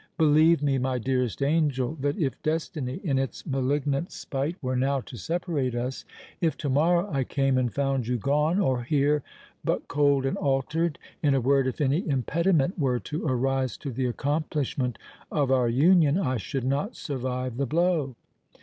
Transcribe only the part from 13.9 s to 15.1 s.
the accomplishment